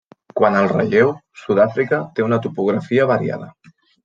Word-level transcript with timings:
Quant 0.39 0.55
al 0.61 0.69
relleu, 0.71 1.11
Sud-àfrica 1.41 2.01
té 2.17 2.27
una 2.29 2.41
topografia 2.47 3.07
variada. 3.15 3.53